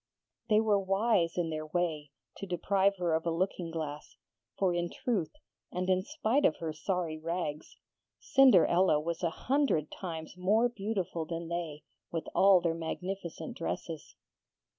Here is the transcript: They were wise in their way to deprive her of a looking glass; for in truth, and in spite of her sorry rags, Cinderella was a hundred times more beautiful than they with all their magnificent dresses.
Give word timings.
They 0.49 0.59
were 0.59 0.79
wise 0.79 1.37
in 1.37 1.51
their 1.51 1.67
way 1.67 2.09
to 2.37 2.47
deprive 2.47 2.95
her 2.97 3.13
of 3.13 3.23
a 3.27 3.29
looking 3.29 3.69
glass; 3.69 4.17
for 4.57 4.73
in 4.73 4.89
truth, 4.89 5.29
and 5.71 5.91
in 5.91 6.01
spite 6.01 6.43
of 6.43 6.57
her 6.57 6.73
sorry 6.73 7.19
rags, 7.19 7.77
Cinderella 8.19 8.99
was 8.99 9.21
a 9.21 9.29
hundred 9.29 9.91
times 9.91 10.35
more 10.35 10.67
beautiful 10.69 11.25
than 11.27 11.49
they 11.49 11.83
with 12.11 12.25
all 12.33 12.61
their 12.61 12.73
magnificent 12.73 13.55
dresses. 13.57 14.15